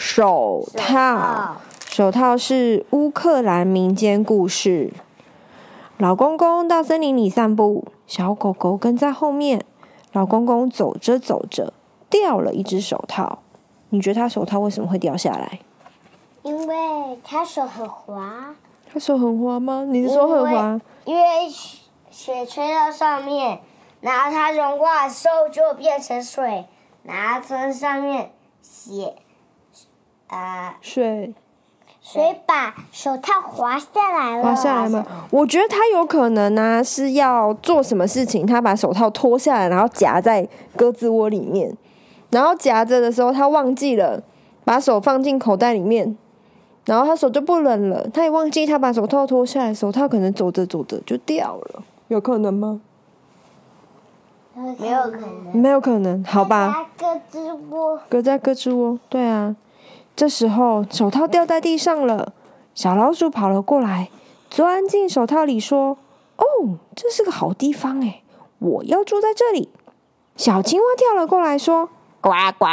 [0.00, 1.56] 手套。
[1.90, 4.94] 手套是乌克兰民间故事。
[5.98, 9.62] 老公公到森林里散步，小狗狗跟在后面。
[10.12, 11.74] 老公公走着走着，
[12.08, 13.40] 掉了一只手套。
[13.90, 15.60] 你觉得他手套为什么会掉下来？
[16.42, 18.54] 因为他手很滑。
[18.90, 19.84] 他手很滑吗？
[19.86, 20.80] 你的手很滑？
[21.04, 21.52] 因为，因为
[22.10, 23.60] 雪吹到上面，
[24.00, 26.64] 然后它融化的时候就变成水。
[27.02, 28.30] 拿从上面
[28.62, 29.29] 写，啊、
[30.30, 31.34] 呃，水，
[32.00, 34.42] 水把手套滑下来了。
[34.44, 35.04] 滑下来吗？
[35.30, 41.76] 我觉得他有可能呢、啊，是要做什么事情，他把手套脱下来，然后夹在鸽子窝里面，
[42.30, 44.22] 然后夹着的时候，他忘记了
[44.64, 46.16] 把手放进口袋里面，
[46.84, 52.80] 然后他手就不冷了，他也忘记他把手套脱下来，手套可能走着走着就掉了，有可能吗？
[54.78, 56.86] 没有可能，没有可能，好吧。
[56.96, 59.56] 搁在鸽子窝，搁在鸽子窝，对啊。
[60.14, 62.32] 这时候手套掉在地上了，
[62.74, 64.10] 小老鼠跑了过来，
[64.50, 65.96] 钻进手套里说
[66.36, 66.44] ：“哦，
[66.94, 68.22] 这是个好地方哎，
[68.58, 69.70] 我要住在这里。”
[70.36, 71.88] 小青蛙跳了过来说
[72.20, 72.66] ：“呱呱，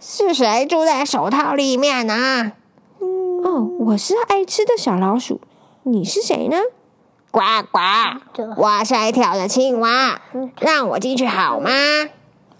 [0.00, 2.52] 是谁住在手套里面呢
[3.00, 5.40] ？”“嗯，哦，我是爱吃的小老鼠，
[5.82, 6.56] 你是谁呢？”
[7.30, 7.78] 呱呱！
[8.56, 10.20] 我是爱跳的青蛙，
[10.60, 11.70] 让我进去好吗？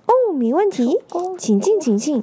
[0.06, 1.00] 哦，没问题，
[1.38, 2.22] 请进，请进。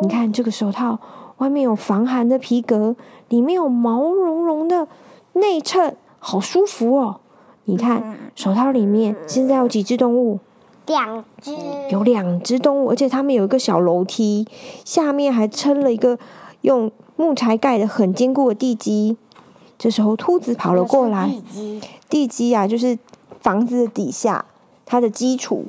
[0.00, 0.98] 你看这个手套，
[1.40, 2.94] 外面有防寒的皮革，
[3.28, 4.86] 里面有毛茸茸的
[5.32, 7.20] 内衬，好舒服哦。
[7.64, 10.38] 你看手套里面现在有几只动物？
[10.86, 11.56] 两只。
[11.90, 14.46] 有两只动物，而且它们有一个小楼梯，
[14.84, 16.18] 下面还撑了一个
[16.60, 19.16] 用木材盖的很坚固的地基。
[19.78, 21.26] 这时候，兔子跑了过来。
[21.26, 21.80] 地基，
[22.10, 22.98] 地基啊，就是
[23.40, 24.44] 房子的底下，
[24.84, 25.64] 它的基础。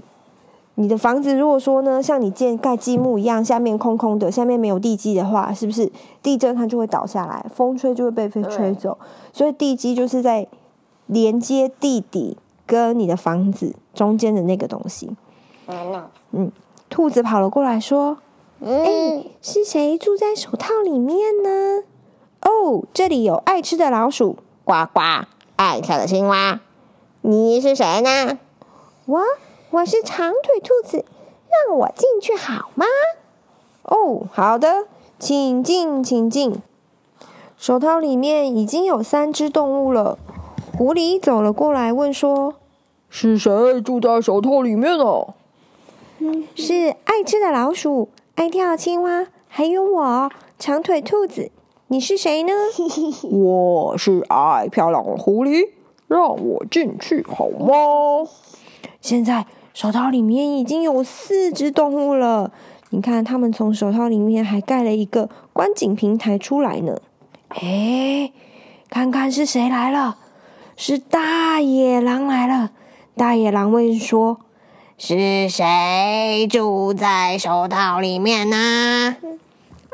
[0.75, 5.91] 你的房子如果说呢，像你建盖积木一样，下面空空的，下面没有地基的话，是不是
[6.23, 8.97] 地震它就会倒下来，风吹就会被风吹走？
[9.33, 10.47] 所以地基就是在
[11.07, 15.09] 连接地底跟你的房子中间的那个东西。
[16.31, 16.51] 嗯，
[16.89, 18.17] 兔子跑了过来说
[18.63, 21.83] ：“哎，是谁住在手套里面呢？”
[22.43, 25.25] 哦，这里有爱吃的老鼠，呱呱，
[25.57, 26.59] 爱跳的青蛙，
[27.21, 28.39] 你是谁呢？
[29.05, 29.19] 我，
[29.71, 31.05] 我是长腿兔子，
[31.47, 32.85] 让我进去好吗？
[33.83, 34.85] 哦，好的，
[35.17, 36.61] 请进，请进。
[37.57, 40.19] 手套里面已经有三只动物了。
[40.77, 42.55] 狐狸走了过来，问说
[43.09, 45.27] ：“是谁住在手套里面呢？”
[46.19, 50.29] 嗯，是爱吃的老鼠，爱跳的青蛙，还有我，
[50.59, 51.49] 长腿兔子。
[51.87, 52.51] 你是谁呢？
[53.31, 55.69] 我是爱漂亮的狐狸，
[56.07, 58.27] 让我进去好吗？
[59.01, 62.51] 现在手套里面已经有四只动物了，
[62.91, 67.01] 你看，他们从手套里面还盖了一个观景平台出来呢。
[67.49, 68.31] 哎，
[68.89, 70.17] 看看是谁来了？
[70.77, 72.71] 是大野狼来了。
[73.15, 74.39] 大野狼问说
[74.97, 79.17] ：“是谁住在手套里面呢？”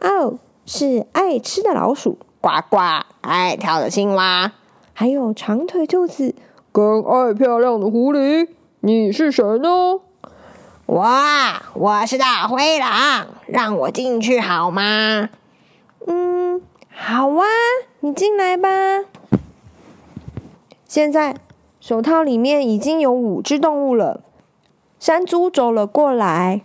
[0.02, 0.38] 哦。
[0.70, 4.52] 是爱吃的老鼠，呱呱；爱跳的青蛙，
[4.92, 6.36] 还有长腿兔子，
[6.74, 8.50] 跟爱漂亮的狐狸。
[8.80, 10.00] 你是谁呢？
[10.86, 11.04] 我，
[11.74, 15.30] 我是大灰狼，让我进去好吗？
[16.06, 16.62] 嗯，
[16.94, 17.44] 好啊，
[18.02, 18.70] 你进来吧。
[20.86, 21.36] 现在
[21.82, 24.22] 手套里面已经有五只动物了。
[25.00, 26.62] 山猪走了过来。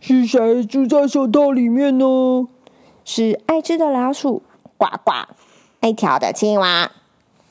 [0.00, 2.46] 是谁住在手套里面呢？
[3.04, 4.42] 是爱吃的老鼠，
[4.78, 5.26] 呱呱；
[5.80, 6.92] 爱跳的青蛙，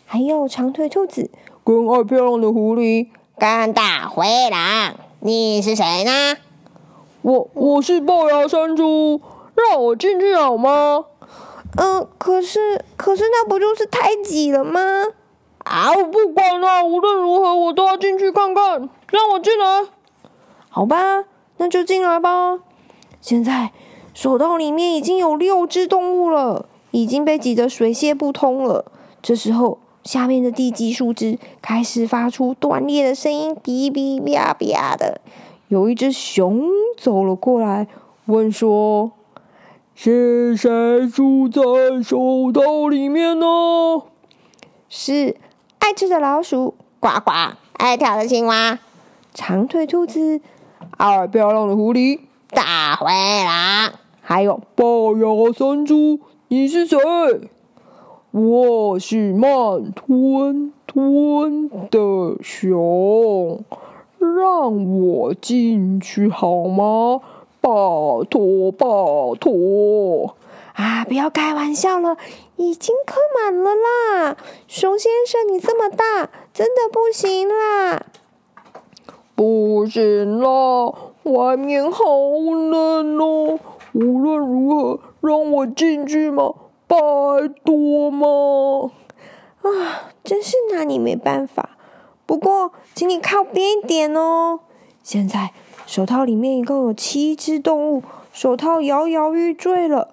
[0.05, 1.29] 还有长腿兔子，
[1.63, 4.95] 跟爱漂亮的狐狸，跟大灰狼。
[5.19, 6.37] 你是谁呢？
[7.21, 9.21] 我我是龅牙山猪，
[9.53, 11.05] 让我进去好吗？
[11.77, 14.81] 嗯、呃，可是可是那不就是太挤了吗？
[15.59, 19.85] 啊，我不管了，无论如何我都要进去看看，让我进来，
[20.69, 21.25] 好吧。
[21.57, 22.57] 那就进来吧。
[23.21, 23.71] 现在
[24.15, 28.85] 手套里面已经有六只动物了，已经被挤得水泄不通了。
[29.21, 35.21] 这时候，下面的地基树枝开始发出断裂的声音，哔哔啪啪的。
[35.67, 36.67] 有一只熊
[36.97, 37.87] 走了过来，
[38.25, 39.11] 问说
[39.95, 41.61] ：“是谁住在
[42.03, 43.45] 手套里面呢？
[44.89, 45.37] 是
[45.79, 47.31] 爱吃的老鼠，呱呱，
[47.73, 48.79] 爱跳的青蛙，
[49.33, 50.41] 长腿兔子，
[50.97, 52.19] 爱漂亮的狐狸，
[52.49, 53.05] 大灰
[53.45, 56.19] 狼，还有齙牙三猪。
[56.49, 56.97] 你是谁？
[58.31, 63.61] 我是慢吞吞的熊，
[64.19, 67.19] 让我进去好吗？
[67.59, 67.69] 拜
[68.29, 68.87] 托拜
[69.37, 70.33] 托！
[70.75, 72.15] 啊，不要开玩笑了，
[72.55, 74.37] 已经客满了啦！
[74.65, 78.05] 熊先生，你这么大，真的不行啦！
[79.35, 80.93] 不行啦，
[81.23, 83.59] 外面好冷哦。
[83.91, 86.53] 无论如何，让我进去嘛，
[86.91, 86.97] 拜
[87.63, 88.91] 托嘛！
[89.61, 91.77] 啊，真是拿你没办法。
[92.25, 94.59] 不过，请你靠边一点哦。
[95.01, 95.51] 现在
[95.85, 98.03] 手套里面一共有七只动物，
[98.33, 100.09] 手套摇摇欲坠了。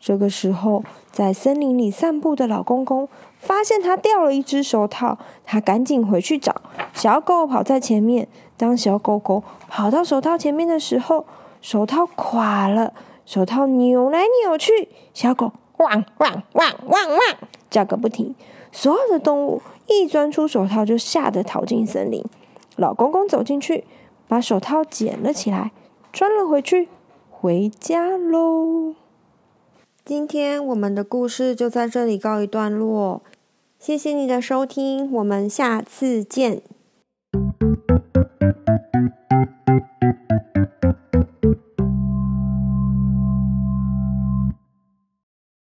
[0.00, 6.62] 这个时候，在森林里散步的老公公发现他掉了一只手套，他赶紧回去找。
[6.94, 8.26] 小狗跑在前面，
[8.56, 11.26] 当小狗狗跑到手套前面的时候，
[11.60, 12.94] 手套垮了。
[13.26, 15.52] 手套扭来扭去，小狗
[15.82, 17.18] 汪汪汪汪汪
[17.70, 18.34] 叫个不停。
[18.70, 22.24] 所有的动物一钻出手套，就吓得逃进森林。
[22.76, 23.84] 老公公走进去，
[24.26, 25.72] 把手套捡了起来，
[26.12, 26.88] 穿了回去，
[27.30, 28.94] 回家喽。
[30.04, 33.20] 今天我们的故事就在这里告一段落，
[33.78, 36.62] 谢谢你的收听，我们下次见。